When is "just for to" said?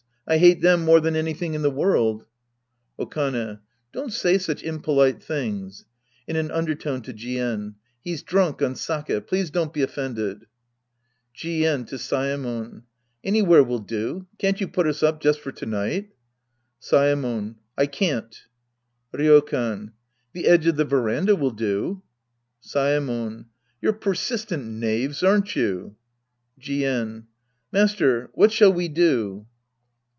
15.19-15.65